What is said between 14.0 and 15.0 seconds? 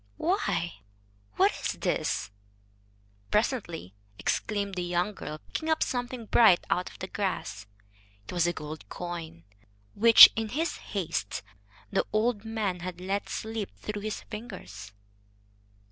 his fingers.